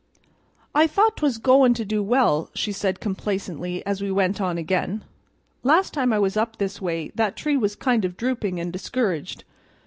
[0.73, 5.03] "I thought 'twas goin' to do well," she said complacently as we went on again.
[5.61, 9.43] "Last time I was up this way that tree was kind of drooping and discouraged.